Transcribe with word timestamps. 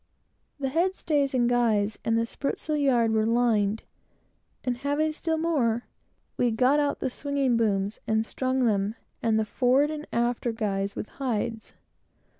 The 0.59 0.69
head 0.69 0.95
stays 0.95 1.35
and 1.35 1.47
guys, 1.47 1.99
and 2.03 2.17
the 2.17 2.25
spritsail 2.25 2.75
yard, 2.75 3.11
were 3.11 3.23
lined, 3.27 3.83
and, 4.63 4.77
having 4.77 5.11
still 5.11 5.37
more, 5.37 5.85
we 6.37 6.49
got 6.49 6.79
out 6.79 7.01
the 7.01 7.09
swinging 7.11 7.55
booms, 7.55 7.99
and 8.07 8.25
strung 8.25 8.65
them 8.65 8.95
and 9.21 9.37
the 9.39 9.45
forward 9.45 9.91
and 9.91 10.07
after 10.11 10.51
guys, 10.51 10.95
with 10.95 11.05
hides. 11.07 11.73